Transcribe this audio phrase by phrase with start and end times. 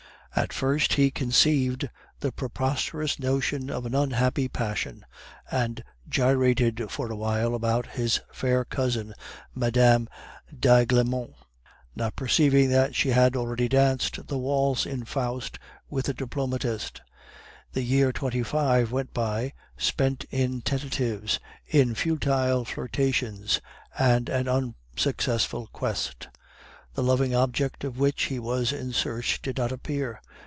[0.33, 1.89] "At first he conceived
[2.21, 5.05] the preposterous notion of an unhappy passion,
[5.51, 9.13] and gyrated for a while about his fair cousin,
[9.53, 10.07] Mme.
[10.57, 11.33] d'Aiglemont,
[11.97, 15.59] not perceiving that she had already danced the waltz in Faust
[15.89, 17.01] with a diplomatist.
[17.73, 23.59] The year '25 went by, spent in tentatives, in futile flirtations,
[23.99, 26.29] and an unsuccessful quest.
[26.93, 30.19] The loving object of which he was in search did not appear.